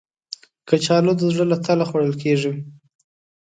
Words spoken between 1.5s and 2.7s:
له تله خوړل کېږي